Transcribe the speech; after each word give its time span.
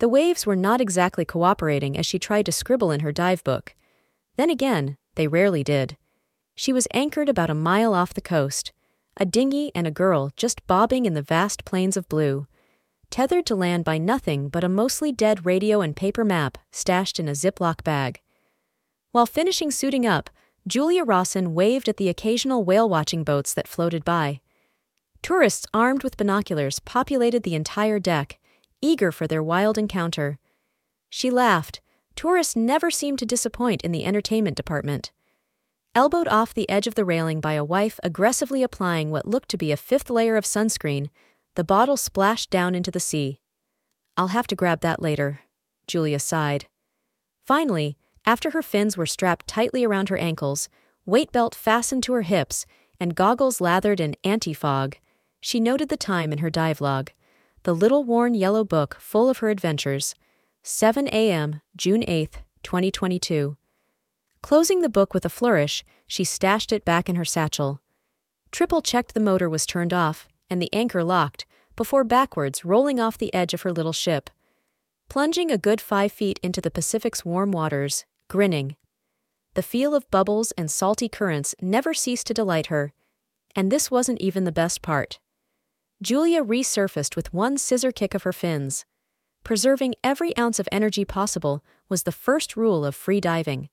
The 0.00 0.08
waves 0.08 0.46
were 0.46 0.56
not 0.56 0.80
exactly 0.80 1.26
cooperating 1.26 1.96
as 1.96 2.06
she 2.06 2.18
tried 2.18 2.46
to 2.46 2.52
scribble 2.52 2.90
in 2.90 3.00
her 3.00 3.12
dive 3.12 3.44
book. 3.44 3.74
Then 4.36 4.48
again, 4.48 4.96
they 5.14 5.28
rarely 5.28 5.62
did. 5.62 5.98
She 6.54 6.72
was 6.72 6.88
anchored 6.94 7.28
about 7.28 7.50
a 7.50 7.54
mile 7.54 7.92
off 7.92 8.14
the 8.14 8.22
coast, 8.22 8.72
a 9.18 9.26
dinghy 9.26 9.70
and 9.74 9.86
a 9.86 9.90
girl 9.90 10.32
just 10.36 10.66
bobbing 10.66 11.04
in 11.04 11.12
the 11.12 11.20
vast 11.20 11.66
plains 11.66 11.98
of 11.98 12.08
blue, 12.08 12.46
tethered 13.10 13.44
to 13.46 13.54
land 13.54 13.84
by 13.84 13.98
nothing 13.98 14.48
but 14.48 14.64
a 14.64 14.70
mostly 14.70 15.12
dead 15.12 15.44
radio 15.44 15.82
and 15.82 15.94
paper 15.94 16.24
map 16.24 16.56
stashed 16.72 17.20
in 17.20 17.28
a 17.28 17.32
Ziploc 17.32 17.84
bag. 17.84 18.22
While 19.12 19.26
finishing 19.26 19.70
suiting 19.70 20.06
up, 20.06 20.30
Julia 20.66 21.04
Rossen 21.04 21.48
waved 21.48 21.90
at 21.90 21.98
the 21.98 22.08
occasional 22.08 22.64
whale 22.64 22.88
watching 22.88 23.22
boats 23.22 23.52
that 23.52 23.68
floated 23.68 24.06
by. 24.06 24.40
Tourists 25.20 25.66
armed 25.74 26.02
with 26.02 26.16
binoculars 26.16 26.78
populated 26.80 27.42
the 27.42 27.54
entire 27.54 27.98
deck, 27.98 28.38
eager 28.82 29.12
for 29.12 29.26
their 29.26 29.42
wild 29.42 29.78
encounter. 29.78 30.38
She 31.08 31.30
laughed. 31.30 31.80
Tourists 32.16 32.56
never 32.56 32.90
seemed 32.90 33.18
to 33.20 33.26
disappoint 33.26 33.82
in 33.82 33.92
the 33.92 34.04
entertainment 34.04 34.56
department. 34.56 35.12
Elbowed 35.94 36.28
off 36.28 36.54
the 36.54 36.68
edge 36.70 36.86
of 36.86 36.94
the 36.94 37.04
railing 37.04 37.40
by 37.40 37.54
a 37.54 37.64
wife 37.64 37.98
aggressively 38.02 38.62
applying 38.62 39.10
what 39.10 39.26
looked 39.26 39.48
to 39.50 39.58
be 39.58 39.72
a 39.72 39.76
fifth 39.76 40.08
layer 40.08 40.36
of 40.36 40.44
sunscreen, 40.44 41.10
the 41.56 41.64
bottle 41.64 41.96
splashed 41.96 42.50
down 42.50 42.74
into 42.74 42.90
the 42.90 43.00
sea. 43.00 43.40
I'll 44.16 44.28
have 44.28 44.46
to 44.48 44.56
grab 44.56 44.80
that 44.82 45.02
later, 45.02 45.40
Julia 45.86 46.20
sighed. 46.20 46.66
Finally, 47.44 47.96
after 48.24 48.50
her 48.50 48.62
fins 48.62 48.96
were 48.96 49.06
strapped 49.06 49.46
tightly 49.46 49.84
around 49.84 50.08
her 50.08 50.16
ankles, 50.16 50.68
weight 51.04 51.32
belt 51.32 51.54
fastened 51.54 52.02
to 52.04 52.12
her 52.12 52.22
hips, 52.22 52.66
and 53.00 53.16
goggles 53.16 53.60
lathered 53.60 53.98
in 53.98 54.14
anti 54.22 54.52
fog, 54.52 54.96
she 55.40 55.58
noted 55.58 55.88
the 55.88 55.96
time 55.96 56.32
in 56.32 56.38
her 56.38 56.50
dive 56.50 56.80
log, 56.80 57.10
the 57.62 57.74
little 57.74 58.04
worn 58.04 58.34
yellow 58.34 58.64
book 58.64 58.96
full 58.98 59.28
of 59.28 59.38
her 59.38 59.50
adventures 59.50 60.14
7 60.62 61.08
a.m., 61.08 61.60
June 61.76 62.04
8, 62.06 62.42
2022. 62.62 63.56
Closing 64.42 64.80
the 64.80 64.88
book 64.88 65.14
with 65.14 65.24
a 65.24 65.30
flourish, 65.30 65.84
she 66.06 66.24
stashed 66.24 66.72
it 66.72 66.84
back 66.84 67.08
in 67.08 67.16
her 67.16 67.24
satchel. 67.24 67.80
Triple 68.50 68.82
checked 68.82 69.14
the 69.14 69.20
motor 69.20 69.48
was 69.48 69.66
turned 69.66 69.92
off 69.92 70.28
and 70.48 70.60
the 70.60 70.72
anchor 70.72 71.04
locked 71.04 71.46
before 71.76 72.04
backwards 72.04 72.64
rolling 72.64 72.98
off 72.98 73.16
the 73.16 73.32
edge 73.32 73.54
of 73.54 73.62
her 73.62 73.72
little 73.72 73.92
ship. 73.92 74.28
Plunging 75.08 75.50
a 75.50 75.58
good 75.58 75.80
five 75.80 76.12
feet 76.12 76.38
into 76.42 76.60
the 76.60 76.70
Pacific's 76.70 77.24
warm 77.24 77.52
waters, 77.52 78.04
grinning. 78.28 78.76
The 79.54 79.62
feel 79.62 79.94
of 79.94 80.10
bubbles 80.10 80.52
and 80.52 80.70
salty 80.70 81.08
currents 81.08 81.54
never 81.60 81.94
ceased 81.94 82.26
to 82.28 82.34
delight 82.34 82.66
her. 82.66 82.92
And 83.56 83.70
this 83.70 83.90
wasn't 83.90 84.20
even 84.20 84.44
the 84.44 84.52
best 84.52 84.82
part. 84.82 85.18
Julia 86.02 86.42
resurfaced 86.42 87.14
with 87.14 87.34
one 87.34 87.58
scissor 87.58 87.92
kick 87.92 88.14
of 88.14 88.22
her 88.22 88.32
fins. 88.32 88.86
Preserving 89.44 89.94
every 90.02 90.36
ounce 90.38 90.58
of 90.58 90.68
energy 90.72 91.04
possible 91.04 91.62
was 91.88 92.04
the 92.04 92.12
first 92.12 92.56
rule 92.56 92.84
of 92.84 92.94
free 92.94 93.20
diving 93.20 93.68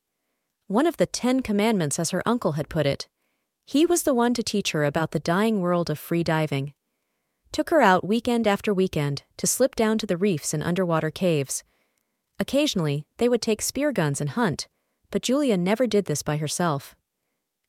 one 0.68 0.86
of 0.86 0.98
the 0.98 1.06
Ten 1.06 1.42
Commandments, 1.42 1.98
as 1.98 2.10
her 2.10 2.22
uncle 2.26 2.54
had 2.54 2.68
put 2.68 2.86
it. 2.86 3.08
He 3.66 3.86
was 3.86 4.04
the 4.04 4.14
one 4.14 4.34
to 4.34 4.44
teach 4.44 4.74
her 4.74 4.84
about 4.84 5.12
the 5.12 5.20
dying 5.20 5.62
world 5.62 5.90
of 5.90 5.98
free 5.98 6.24
diving. 6.24 6.74
Took 7.54 7.70
her 7.70 7.82
out 7.82 8.06
weekend 8.06 8.48
after 8.48 8.74
weekend 8.74 9.24
to 9.38 9.48
slip 9.48 9.76
down 9.76 9.98
to 10.00 10.06
the 10.06 10.18
reefs 10.18 10.54
and 10.54 10.62
underwater 10.62 11.10
caves. 11.10 11.64
Occasionally, 12.38 13.06
they 13.18 13.30
would 13.30 13.42
take 13.42 13.62
spear 13.62 13.94
guns 13.94 14.20
and 14.20 14.32
hunt, 14.32 14.68
but 15.10 15.22
Julia 15.22 15.56
never 15.56 15.88
did 15.88 16.06
this 16.06 16.22
by 16.22 16.36
herself. 16.36 16.96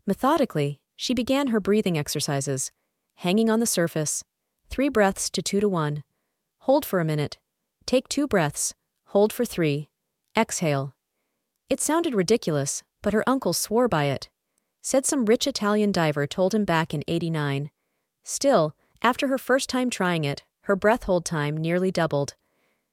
Methodically, 0.04 0.80
she 0.96 1.14
began 1.14 1.48
her 1.48 1.60
breathing 1.60 1.96
exercises, 1.96 2.72
hanging 3.14 3.48
on 3.48 3.60
the 3.60 3.66
surface, 3.66 4.24
three 4.69 4.88
breaths 4.88 5.30
to 5.30 5.42
two 5.42 5.61
to 5.61 5.69
one. 5.69 6.05
Hold 6.61 6.84
for 6.84 7.00
a 7.00 7.05
minute. 7.05 7.38
Take 7.86 8.08
two 8.08 8.27
breaths. 8.27 8.75
Hold 9.06 9.33
for 9.33 9.44
three. 9.44 9.88
Exhale. 10.36 10.94
It 11.69 11.80
sounded 11.80 12.14
ridiculous, 12.14 12.83
but 13.02 13.12
her 13.12 13.28
uncle 13.28 13.52
swore 13.52 13.88
by 13.88 14.05
it. 14.05 14.28
Said 14.83 15.05
some 15.05 15.27
rich 15.27 15.47
Italian 15.47 15.92
diver 15.92 16.27
told 16.27 16.54
him 16.54 16.65
back 16.65 16.94
in 16.94 17.04
89. 17.09 17.70
Still, 18.25 18.75
after 19.03 19.28
her 19.28 19.38
first 19.38 19.69
time 19.69 19.91
trying 19.91 20.25
it, 20.25 20.44
her 20.62 20.76
breath 20.76 21.04
hold 21.04 21.25
time 21.25 21.56
nearly 21.56 21.91
doubled. 21.91 22.34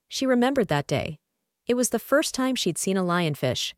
She 0.08 0.26
remembered 0.26 0.68
that 0.70 0.88
day. 0.88 1.20
It 1.68 1.74
was 1.74 1.90
the 1.90 2.00
first 2.00 2.34
time 2.34 2.56
she'd 2.56 2.78
seen 2.78 2.98
a 2.98 3.04
lionfish. 3.04 3.74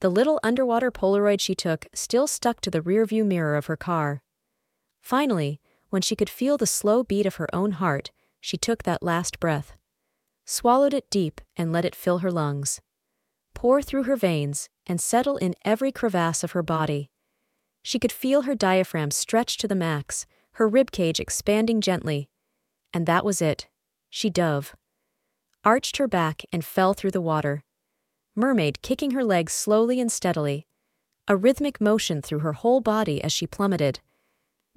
The 0.00 0.08
little 0.08 0.40
underwater 0.42 0.90
Polaroid 0.90 1.40
she 1.40 1.54
took 1.54 1.86
still 1.94 2.26
stuck 2.26 2.60
to 2.62 2.70
the 2.70 2.80
rearview 2.80 3.24
mirror 3.24 3.54
of 3.54 3.66
her 3.66 3.76
car. 3.76 4.22
Finally, 5.00 5.60
when 5.92 6.02
she 6.02 6.16
could 6.16 6.30
feel 6.30 6.56
the 6.56 6.66
slow 6.66 7.04
beat 7.04 7.26
of 7.26 7.36
her 7.36 7.48
own 7.54 7.72
heart, 7.72 8.10
she 8.40 8.56
took 8.56 8.82
that 8.82 9.02
last 9.02 9.38
breath. 9.38 9.74
Swallowed 10.44 10.92
it 10.92 11.08
deep 11.10 11.40
and 11.56 11.72
let 11.72 11.84
it 11.84 11.94
fill 11.94 12.18
her 12.18 12.30
lungs 12.30 12.80
pour 13.54 13.80
through 13.82 14.04
her 14.04 14.16
veins, 14.16 14.68
and 14.86 15.00
settle 15.00 15.36
in 15.36 15.54
every 15.64 15.92
crevasse 15.92 16.42
of 16.42 16.52
her 16.52 16.62
body. 16.62 17.10
She 17.82 17.98
could 17.98 18.12
feel 18.12 18.42
her 18.42 18.54
diaphragm 18.54 19.10
stretch 19.10 19.56
to 19.58 19.68
the 19.68 19.74
max, 19.74 20.26
her 20.54 20.68
rib 20.68 20.90
cage 20.90 21.20
expanding 21.20 21.80
gently. 21.80 22.28
And 22.92 23.06
that 23.06 23.24
was 23.24 23.40
it. 23.40 23.68
She 24.10 24.30
dove. 24.30 24.74
Arched 25.64 25.98
her 25.98 26.08
back 26.08 26.42
and 26.52 26.64
fell 26.64 26.92
through 26.92 27.12
the 27.12 27.20
water. 27.20 27.62
Mermaid 28.34 28.82
kicking 28.82 29.12
her 29.12 29.24
legs 29.24 29.52
slowly 29.52 30.00
and 30.00 30.10
steadily. 30.10 30.66
A 31.28 31.36
rhythmic 31.36 31.80
motion 31.80 32.20
through 32.20 32.40
her 32.40 32.54
whole 32.54 32.80
body 32.80 33.22
as 33.22 33.32
she 33.32 33.46
plummeted. 33.46 34.00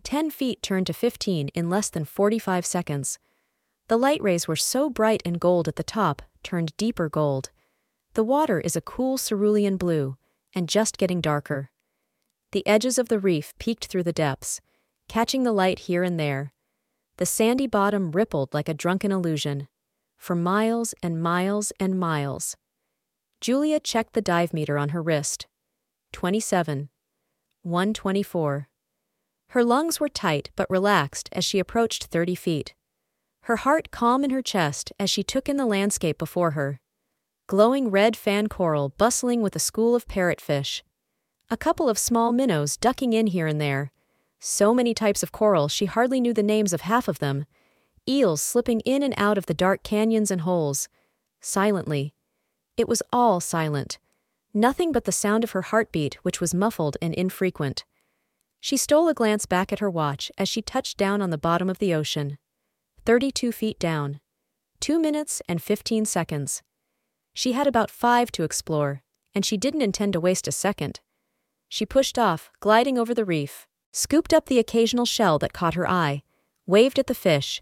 Ten 0.06 0.30
feet 0.30 0.62
turned 0.62 0.86
to 0.86 0.94
fifteen 0.94 1.48
in 1.56 1.68
less 1.68 1.90
than 1.90 2.06
45 2.06 2.64
seconds. 2.64 3.18
The 3.88 3.98
light 3.98 4.22
rays 4.22 4.48
were 4.48 4.56
so 4.56 4.88
bright 4.88 5.24
and 5.26 5.40
gold 5.40 5.68
at 5.68 5.78
the 5.78 5.84
top, 5.84 6.22
turned 6.44 6.78
deeper 6.78 7.10
gold. 7.10 7.50
The 8.14 8.24
water 8.24 8.60
is 8.62 8.76
a 8.76 8.82
cool 8.82 9.18
cerulean 9.18 9.78
blue, 9.78 10.16
and 10.54 10.70
just 10.70 11.00
getting 11.00 11.22
darker. 11.22 11.72
The 12.52 12.66
edges 12.68 13.00
of 13.00 13.10
the 13.10 13.18
reef 13.18 13.56
peeked 13.58 13.88
through 13.88 14.04
the 14.04 14.14
depths, 14.14 14.62
catching 15.08 15.42
the 15.42 15.52
light 15.52 15.80
here 15.80 16.04
and 16.04 16.20
there. 16.20 16.54
The 17.18 17.26
sandy 17.26 17.66
bottom 17.66 18.12
rippled 18.12 18.54
like 18.54 18.70
a 18.70 18.76
drunken 18.76 19.12
illusion. 19.12 19.68
For 20.18 20.36
miles 20.36 20.94
and 21.02 21.20
miles 21.20 21.74
and 21.80 22.00
miles. 22.00 22.56
Julia 23.42 23.80
checked 23.80 24.14
the 24.14 24.22
dive 24.22 24.54
meter 24.54 24.78
on 24.78 24.90
her 24.90 25.02
wrist. 25.02 25.48
27. 26.14 26.90
124. 27.64 28.70
Her 29.56 29.64
lungs 29.64 30.02
were 30.02 30.10
tight 30.10 30.52
but 30.58 30.70
relaxed 30.70 31.30
as 31.32 31.46
she 31.46 31.60
approached 31.60 32.08
30 32.08 32.36
feet. 32.36 32.76
Her 33.44 33.56
heart 33.56 33.90
calm 33.90 34.26
in 34.26 34.32
her 34.32 34.42
chest 34.42 34.92
as 35.00 35.10
she 35.10 35.24
took 35.24 35.48
in 35.48 35.56
the 35.56 35.66
landscape 35.66 36.18
before 36.18 36.52
her 36.52 36.82
glowing 37.48 37.90
red 37.90 38.18
fan 38.18 38.48
coral 38.48 38.90
bustling 38.98 39.42
with 39.42 39.56
a 39.56 39.60
school 39.60 39.96
of 39.96 40.10
parrotfish. 40.10 40.82
A 41.50 41.56
couple 41.56 41.88
of 41.88 41.98
small 41.98 42.34
minnows 42.34 42.76
ducking 42.76 43.14
in 43.14 43.28
here 43.28 43.48
and 43.48 43.62
there. 43.62 43.94
So 44.42 44.74
many 44.74 44.94
types 44.94 45.24
of 45.24 45.32
coral 45.32 45.70
she 45.70 45.86
hardly 45.86 46.20
knew 46.20 46.34
the 46.34 46.44
names 46.44 46.74
of 46.74 46.82
half 46.82 47.08
of 47.08 47.20
them. 47.20 47.46
Eels 48.06 48.42
slipping 48.42 48.82
in 48.82 49.02
and 49.02 49.14
out 49.16 49.38
of 49.38 49.46
the 49.46 49.54
dark 49.54 49.84
canyons 49.84 50.32
and 50.32 50.42
holes. 50.42 50.90
Silently. 51.40 52.14
It 52.76 52.90
was 52.90 53.02
all 53.14 53.40
silent. 53.40 54.00
Nothing 54.54 54.92
but 54.92 55.06
the 55.06 55.14
sound 55.14 55.46
of 55.46 55.52
her 55.52 55.62
heartbeat, 55.62 56.16
which 56.24 56.42
was 56.42 56.54
muffled 56.54 56.98
and 57.02 57.14
infrequent. 57.14 57.86
She 58.66 58.78
stole 58.78 59.08
a 59.08 59.14
glance 59.14 59.46
back 59.46 59.72
at 59.72 59.78
her 59.78 59.92
watch 59.92 60.32
as 60.40 60.50
she 60.50 60.64
touched 60.64 60.98
down 60.98 61.22
on 61.22 61.30
the 61.30 61.38
bottom 61.38 61.70
of 61.70 61.78
the 61.78 61.94
ocean. 61.94 62.40
32 63.06 63.52
feet 63.52 63.78
down. 63.78 64.20
Two 64.80 64.98
minutes 64.98 65.40
and 65.48 65.62
15 65.62 66.04
seconds. 66.06 66.64
She 67.36 67.52
had 67.52 67.68
about 67.68 67.92
five 67.92 68.32
to 68.32 68.44
explore, 68.44 69.04
and 69.36 69.46
she 69.46 69.56
didn't 69.56 69.84
intend 69.84 70.14
to 70.14 70.20
waste 70.20 70.48
a 70.48 70.52
second. 70.52 71.00
She 71.70 71.86
pushed 71.86 72.18
off, 72.18 72.50
gliding 72.60 72.98
over 72.98 73.14
the 73.14 73.24
reef, 73.24 73.68
scooped 73.94 74.34
up 74.34 74.48
the 74.48 74.58
occasional 74.58 75.06
shell 75.06 75.38
that 75.38 75.54
caught 75.54 75.76
her 75.76 75.88
eye, 75.88 76.24
waved 76.66 76.98
at 76.98 77.06
the 77.06 77.14
fish. 77.14 77.62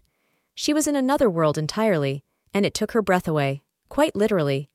She 0.54 0.72
was 0.72 0.86
in 0.86 0.96
another 0.96 1.28
world 1.28 1.58
entirely, 1.58 2.24
and 2.54 2.64
it 2.64 2.72
took 2.72 2.92
her 2.92 3.02
breath 3.02 3.28
away, 3.28 3.62
quite 3.90 4.16
literally. 4.16 4.70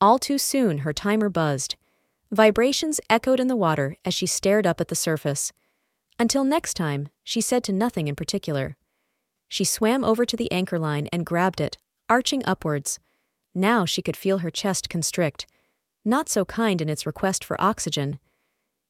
All 0.00 0.20
too 0.20 0.38
soon, 0.38 0.78
her 0.86 0.92
timer 0.92 1.28
buzzed. 1.28 1.74
Vibrations 2.30 3.00
echoed 3.08 3.40
in 3.40 3.48
the 3.48 3.56
water 3.56 3.96
as 4.04 4.12
she 4.12 4.26
stared 4.26 4.66
up 4.66 4.82
at 4.82 4.88
the 4.88 4.94
surface. 4.94 5.50
Until 6.18 6.44
next 6.44 6.74
time, 6.74 7.08
she 7.24 7.40
said 7.40 7.64
to 7.64 7.72
nothing 7.72 8.06
in 8.06 8.14
particular. 8.14 8.76
She 9.48 9.64
swam 9.64 10.04
over 10.04 10.26
to 10.26 10.36
the 10.36 10.52
anchor 10.52 10.78
line 10.78 11.08
and 11.10 11.24
grabbed 11.24 11.58
it, 11.58 11.78
arching 12.06 12.42
upwards. 12.44 12.98
Now 13.54 13.86
she 13.86 14.02
could 14.02 14.16
feel 14.16 14.38
her 14.38 14.50
chest 14.50 14.90
constrict, 14.90 15.46
not 16.04 16.28
so 16.28 16.44
kind 16.44 16.82
in 16.82 16.90
its 16.90 17.06
request 17.06 17.42
for 17.42 17.58
oxygen. 17.60 18.18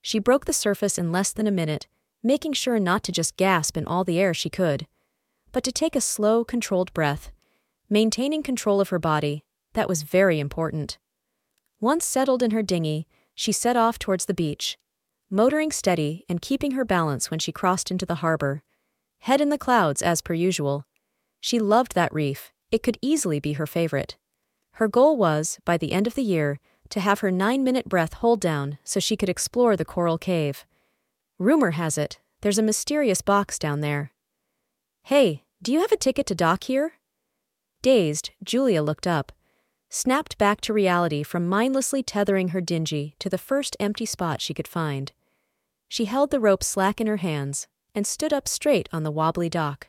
She 0.02 0.19
broke 0.19 0.46
the 0.46 0.52
surface 0.52 0.99
in 0.99 1.12
less 1.12 1.32
than 1.32 1.46
a 1.46 1.52
minute, 1.52 1.87
making 2.25 2.55
sure 2.55 2.81
not 2.81 3.05
to 3.05 3.12
just 3.12 3.37
gasp 3.37 3.76
in 3.76 3.87
all 3.87 4.02
the 4.02 4.19
air 4.19 4.35
she 4.35 4.50
could, 4.50 4.88
but 5.52 5.62
to 5.62 5.70
take 5.70 5.94
a 5.94 6.00
slow, 6.00 6.44
controlled 6.44 6.93
breath. 6.93 7.31
Maintaining 7.88 8.43
control 8.43 8.81
of 8.81 8.88
her 8.88 8.99
body, 8.99 9.44
that 9.75 9.88
was 9.88 10.02
very 10.02 10.40
important. 10.40 10.99
Once 11.81 12.05
settled 12.05 12.43
in 12.43 12.50
her 12.50 12.62
dinghy, 12.62 13.06
she 13.38 13.52
set 13.52 13.76
off 13.76 14.00
towards 14.00 14.25
the 14.25 14.35
beach, 14.35 14.76
motoring 15.31 15.70
steady 15.70 16.25
and 16.29 16.43
keeping 16.43 16.73
her 16.73 16.85
balance 16.85 17.31
when 17.31 17.38
she 17.38 17.52
crossed 17.52 17.88
into 17.88 18.05
the 18.05 18.17
harbor. 18.17 18.64
Head 19.20 19.40
in 19.40 19.49
the 19.49 19.56
clouds, 19.56 20.02
as 20.02 20.20
per 20.20 20.35
usual. 20.35 20.87
She 21.38 21.61
loved 21.61 21.94
that 21.94 22.12
reef, 22.12 22.52
it 22.73 22.82
could 22.82 22.99
easily 23.00 23.38
be 23.38 23.52
her 23.52 23.64
favorite. 23.64 24.17
Her 24.73 24.88
goal 24.88 25.17
was, 25.17 25.61
by 25.64 25.79
the 25.79 25.93
end 25.93 26.08
of 26.08 26.17
the 26.17 26.25
year, 26.25 26.58
to 26.88 26.99
have 26.99 27.20
her 27.20 27.31
nine 27.31 27.62
minute 27.62 27.88
breath 27.88 28.14
hold 28.14 28.40
down 28.40 28.79
so 28.82 28.99
she 28.99 29.17
could 29.17 29.29
explore 29.29 29.76
the 29.76 29.85
coral 29.85 30.19
cave. 30.19 30.67
Rumor 31.38 31.70
has 31.70 31.96
it, 31.96 32.19
there's 32.40 32.58
a 32.58 32.70
mysterious 32.70 33.23
box 33.23 33.56
down 33.56 33.82
there. 33.82 34.11
Hey, 35.05 35.44
do 35.62 35.73
you 35.73 35.81
have 35.82 35.93
a 35.93 35.96
ticket 35.96 36.26
to 36.26 36.35
dock 36.35 36.64
here? 36.64 36.94
Dazed, 37.82 38.31
Julia 38.43 38.82
looked 38.82 39.06
up, 39.06 39.31
snapped 39.88 40.37
back 40.38 40.61
to 40.61 40.73
reality 40.73 41.23
from 41.23 41.49
mindlessly 41.49 42.02
tethering 42.02 42.49
her 42.49 42.61
dingy 42.61 43.14
to 43.19 43.29
the 43.29 43.38
first 43.38 43.76
empty 43.81 44.06
spot 44.06 44.40
she 44.40 44.55
could 44.55 44.69
find. 44.69 45.12
She 45.88 46.05
held 46.05 46.31
the 46.31 46.40
rope 46.40 46.62
slack 46.62 47.00
in 47.00 47.06
her 47.06 47.17
hands 47.19 47.67
and 47.94 48.06
stood 48.06 48.32
up 48.32 48.46
straight 48.46 48.88
on 48.93 49.02
the 49.02 49.11
wobbly 49.11 49.49
dock. 49.49 49.88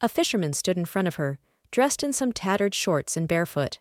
A 0.00 0.08
fisherman 0.08 0.52
stood 0.52 0.76
in 0.76 0.84
front 0.84 1.06
of 1.06 1.14
her, 1.14 1.38
dressed 1.70 2.02
in 2.02 2.12
some 2.12 2.32
tattered 2.32 2.74
shorts 2.74 3.16
and 3.16 3.28
barefoot. 3.28 3.78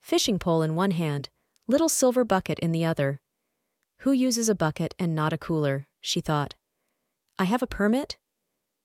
Fishing 0.00 0.38
pole 0.38 0.62
in 0.62 0.74
one 0.74 0.92
hand, 0.92 1.28
little 1.66 1.88
silver 1.88 2.24
bucket 2.24 2.58
in 2.60 2.72
the 2.72 2.84
other. 2.84 3.20
Who 3.98 4.12
uses 4.12 4.48
a 4.48 4.54
bucket 4.54 4.94
and 4.98 5.14
not 5.14 5.34
a 5.34 5.38
cooler? 5.38 5.86
she 6.00 6.22
thought. 6.22 6.54
I 7.38 7.44
have 7.44 7.62
a 7.62 7.66
permit? 7.66 8.16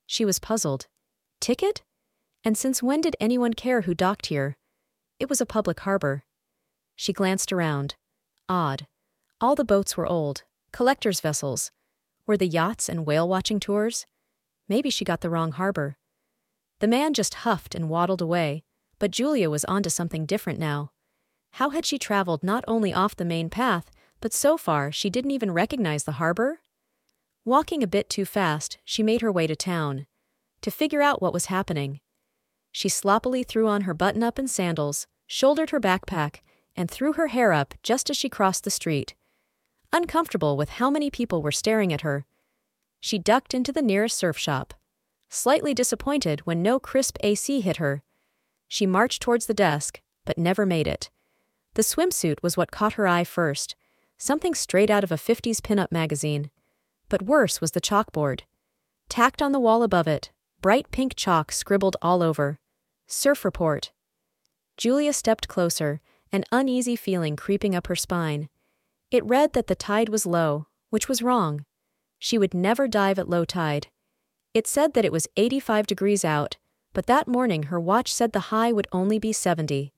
She 0.06 0.26
was 0.26 0.40
puzzled. 0.40 0.88
Ticket? 1.40 1.82
And 2.44 2.58
since 2.58 2.84
when 2.84 3.02
did 3.02 3.16
anyone 3.20 3.54
care 3.54 3.82
who 3.82 3.94
docked 3.94 4.28
here? 4.28 4.58
It 5.20 5.30
was 5.30 5.40
a 5.40 5.46
public 5.46 5.80
harbor. 5.82 6.24
She 6.96 7.14
glanced 7.14 7.54
around. 7.54 7.96
Odd. 8.50 8.88
All 9.40 9.56
the 9.56 9.64
boats 9.64 9.96
were 9.96 10.06
old, 10.06 10.44
collector's 10.72 11.22
vessels. 11.22 11.72
Were 12.28 12.38
the 12.38 12.48
yachts 12.48 12.90
and 12.90 13.06
whale 13.06 13.28
watching 13.28 13.60
tours? 13.60 14.06
Maybe 14.68 14.90
she 14.90 15.06
got 15.06 15.22
the 15.22 15.30
wrong 15.30 15.54
harbor. 15.54 15.98
The 16.80 16.88
man 16.88 17.14
just 17.14 17.46
huffed 17.46 17.76
and 17.76 17.90
waddled 17.90 18.22
away, 18.22 18.64
but 19.00 19.12
Julia 19.12 19.50
was 19.50 19.66
onto 19.66 19.90
something 19.90 20.26
different 20.26 20.60
now. 20.60 20.92
How 21.52 21.70
had 21.70 21.86
she 21.86 21.98
traveled 21.98 22.44
not 22.44 22.66
only 22.68 22.94
off 22.94 23.16
the 23.16 23.24
main 23.24 23.50
path, 23.50 23.90
but 24.20 24.34
so 24.34 24.58
far 24.58 24.92
she 24.92 25.10
didn't 25.10 25.32
even 25.32 25.52
recognize 25.52 26.04
the 26.04 26.14
harbor? 26.14 26.60
Walking 27.46 27.82
a 27.84 27.88
bit 27.88 28.10
too 28.10 28.26
fast, 28.26 28.80
she 28.84 29.04
made 29.04 29.22
her 29.22 29.32
way 29.32 29.48
to 29.48 29.56
town. 29.56 30.08
To 30.62 30.72
figure 30.72 31.02
out 31.02 31.22
what 31.22 31.34
was 31.34 31.46
happening. 31.46 32.02
She 32.78 32.90
sloppily 32.90 33.44
threw 33.44 33.70
on 33.70 33.84
her 33.84 33.94
button 33.94 34.22
up 34.22 34.38
and 34.38 34.50
sandals, 34.50 35.08
shouldered 35.28 35.70
her 35.70 35.80
backpack, 35.80 36.42
and 36.76 36.92
threw 36.92 37.14
her 37.14 37.28
hair 37.28 37.54
up 37.54 37.74
just 37.84 38.10
as 38.10 38.18
she 38.18 38.28
crossed 38.28 38.66
the 38.66 38.70
street. 38.70 39.16
Uncomfortable 39.94 40.58
with 40.58 40.72
how 40.72 40.90
many 40.90 41.10
people 41.10 41.42
were 41.42 41.54
staring 41.54 41.94
at 41.94 42.02
her, 42.02 42.26
she 43.00 43.18
ducked 43.18 43.54
into 43.54 43.72
the 43.72 43.82
nearest 43.82 44.18
surf 44.18 44.38
shop. 44.38 44.74
Slightly 45.30 45.74
disappointed 45.74 46.42
when 46.42 46.62
no 46.62 46.78
crisp 46.78 47.18
AC 47.22 47.62
hit 47.62 47.78
her, 47.78 48.04
she 48.68 48.86
marched 48.86 49.22
towards 49.22 49.46
the 49.46 49.54
desk, 49.54 50.02
but 50.26 50.38
never 50.38 50.66
made 50.66 50.86
it. 50.86 51.10
The 51.76 51.82
swimsuit 51.82 52.44
was 52.44 52.58
what 52.58 52.72
caught 52.72 52.96
her 52.96 53.08
eye 53.08 53.24
first, 53.24 53.78
something 54.18 54.54
straight 54.54 54.90
out 54.90 55.06
of 55.06 55.14
a 55.14 55.16
50s 55.16 55.62
pinup 55.62 55.94
magazine. 55.94 56.52
But 57.08 57.22
worse 57.22 57.62
was 57.62 57.72
the 57.72 57.80
chalkboard. 57.80 58.42
Tacked 59.08 59.42
on 59.42 59.54
the 59.54 59.62
wall 59.62 59.82
above 59.82 60.10
it, 60.10 60.34
bright 60.62 60.92
pink 60.92 61.16
chalk 61.16 61.54
scribbled 61.54 61.96
all 62.02 62.22
over. 62.22 62.60
Surf 63.08 63.46
report. 63.46 63.92
Julia 64.78 65.14
stepped 65.14 65.48
closer, 65.48 66.02
an 66.32 66.44
uneasy 66.52 66.96
feeling 66.96 67.36
creeping 67.36 67.76
up 67.76 67.88
her 67.88 67.96
spine. 67.96 68.50
It 69.12 69.26
read 69.26 69.54
that 69.54 69.68
the 69.68 69.76
tide 69.76 70.10
was 70.10 70.26
low, 70.26 70.68
which 70.90 71.08
was 71.08 71.22
wrong. 71.22 71.66
She 72.20 72.38
would 72.38 72.54
never 72.54 72.88
dive 72.88 73.20
at 73.20 73.30
low 73.30 73.46
tide. 73.46 73.88
It 74.54 74.68
said 74.68 74.94
that 74.94 75.06
it 75.06 75.12
was 75.12 75.28
85 75.38 75.88
degrees 75.88 76.26
out, 76.26 76.58
but 76.94 77.06
that 77.08 77.28
morning 77.28 77.64
her 77.64 77.80
watch 77.80 78.12
said 78.14 78.32
the 78.32 78.52
high 78.52 78.72
would 78.72 78.88
only 78.92 79.20
be 79.20 79.32
70. 79.34 79.94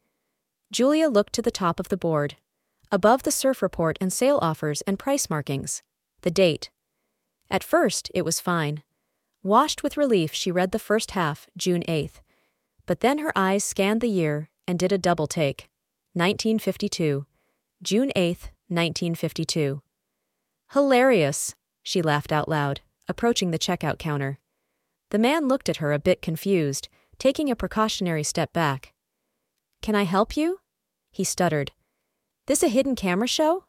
Julia 0.71 1.09
looked 1.09 1.33
to 1.33 1.41
the 1.41 1.51
top 1.51 1.79
of 1.79 1.89
the 1.89 1.97
board. 1.97 2.35
Above 2.91 3.23
the 3.23 3.31
surf 3.31 3.61
report 3.61 3.97
and 4.01 4.11
sale 4.11 4.39
offers 4.41 4.81
and 4.81 4.99
price 4.99 5.29
markings. 5.29 5.83
The 6.21 6.31
date. 6.31 6.69
At 7.49 7.63
first, 7.63 8.11
it 8.13 8.25
was 8.25 8.39
fine. 8.39 8.83
Washed 9.43 9.83
with 9.83 9.97
relief, 9.97 10.33
she 10.33 10.51
read 10.51 10.71
the 10.71 10.79
first 10.79 11.11
half, 11.11 11.47
June 11.55 11.83
8th. 11.87 12.19
But 12.87 13.01
then 13.01 13.19
her 13.19 13.33
eyes 13.35 13.63
scanned 13.63 14.01
the 14.01 14.09
year 14.09 14.49
and 14.67 14.79
did 14.79 14.91
a 14.91 14.97
double 14.97 15.27
take. 15.27 15.69
1952. 16.13 17.27
June 17.83 18.11
8th, 18.15 18.49
1952. 18.69 19.83
Hilarious, 20.73 21.53
she 21.83 22.01
laughed 22.01 22.31
out 22.31 22.49
loud, 22.49 22.81
approaching 23.07 23.51
the 23.51 23.59
checkout 23.59 23.99
counter. 23.99 24.39
The 25.11 25.19
man 25.19 25.47
looked 25.47 25.69
at 25.69 25.77
her 25.77 25.93
a 25.93 25.99
bit 25.99 26.21
confused, 26.21 26.89
taking 27.19 27.51
a 27.51 27.55
precautionary 27.55 28.23
step 28.23 28.51
back. 28.51 28.93
Can 29.81 29.93
I 29.93 30.03
help 30.03 30.35
you? 30.35 30.59
He 31.11 31.23
stuttered. 31.23 31.73
This 32.47 32.63
a 32.63 32.67
hidden 32.67 32.95
camera 32.95 33.27
show? 33.27 33.65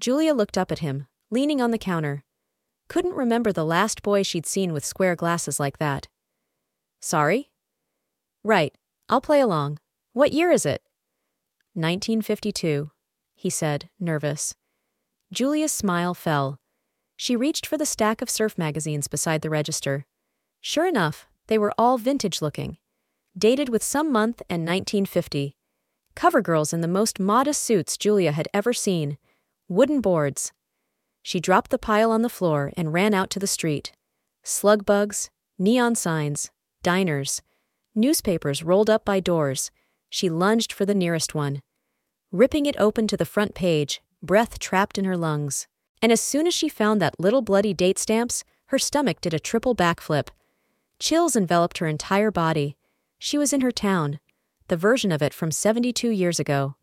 Julia 0.00 0.34
looked 0.34 0.58
up 0.58 0.72
at 0.72 0.80
him, 0.80 1.06
leaning 1.30 1.60
on 1.60 1.70
the 1.70 1.78
counter. 1.78 2.24
Couldn't 2.88 3.14
remember 3.14 3.52
the 3.52 3.64
last 3.64 4.02
boy 4.02 4.22
she'd 4.22 4.46
seen 4.46 4.72
with 4.72 4.84
square 4.84 5.14
glasses 5.14 5.60
like 5.60 5.78
that. 5.78 6.08
Sorry? 7.00 7.50
Right, 8.44 8.76
I'll 9.08 9.22
play 9.22 9.40
along. 9.40 9.78
What 10.12 10.32
year 10.32 10.50
is 10.50 10.66
it? 10.66 10.82
1952, 11.72 12.90
he 13.34 13.50
said, 13.50 13.88
nervous. 13.98 14.54
Julia's 15.32 15.72
smile 15.72 16.12
fell. 16.12 16.60
She 17.16 17.34
reached 17.34 17.66
for 17.66 17.78
the 17.78 17.86
stack 17.86 18.20
of 18.20 18.28
surf 18.28 18.58
magazines 18.58 19.08
beside 19.08 19.40
the 19.40 19.50
register. 19.50 20.04
Sure 20.60 20.86
enough, 20.86 21.26
they 21.46 21.58
were 21.58 21.72
all 21.78 21.96
vintage 21.96 22.42
looking, 22.42 22.76
dated 23.36 23.70
with 23.70 23.82
some 23.82 24.12
month 24.12 24.42
and 24.50 24.62
1950. 24.62 25.56
Cover 26.14 26.42
girls 26.42 26.72
in 26.72 26.80
the 26.80 26.86
most 26.86 27.18
modest 27.18 27.62
suits 27.62 27.96
Julia 27.96 28.32
had 28.32 28.48
ever 28.54 28.72
seen. 28.72 29.18
Wooden 29.68 30.00
boards. 30.00 30.52
She 31.22 31.40
dropped 31.40 31.70
the 31.70 31.78
pile 31.78 32.10
on 32.10 32.22
the 32.22 32.28
floor 32.28 32.72
and 32.76 32.92
ran 32.92 33.14
out 33.14 33.30
to 33.30 33.38
the 33.38 33.46
street. 33.46 33.92
Slug 34.42 34.84
bugs, 34.84 35.30
neon 35.58 35.94
signs, 35.94 36.50
diners, 36.82 37.40
newspapers 37.94 38.62
rolled 38.62 38.90
up 38.90 39.04
by 39.04 39.20
doors. 39.20 39.70
She 40.10 40.28
lunged 40.28 40.72
for 40.72 40.84
the 40.84 40.94
nearest 40.94 41.34
one. 41.34 41.60
Ripping 42.32 42.66
it 42.66 42.76
open 42.78 43.06
to 43.08 43.16
the 43.16 43.24
front 43.24 43.54
page, 43.54 44.02
breath 44.22 44.58
trapped 44.58 44.98
in 44.98 45.04
her 45.04 45.16
lungs. 45.16 45.66
And 46.02 46.10
as 46.10 46.20
soon 46.20 46.46
as 46.46 46.54
she 46.54 46.68
found 46.68 47.00
that 47.00 47.18
little 47.20 47.42
bloody 47.42 47.72
date 47.72 47.98
stamps, 47.98 48.44
her 48.66 48.78
stomach 48.78 49.20
did 49.20 49.34
a 49.34 49.38
triple 49.38 49.74
backflip. 49.74 50.28
Chills 50.98 51.36
enveloped 51.36 51.78
her 51.78 51.86
entire 51.86 52.30
body. 52.30 52.76
She 53.18 53.38
was 53.38 53.52
in 53.52 53.60
her 53.60 53.72
town, 53.72 54.20
the 54.68 54.76
version 54.76 55.12
of 55.12 55.22
it 55.22 55.34
from 55.34 55.50
72 55.50 56.08
years 56.08 56.40
ago. 56.40 56.76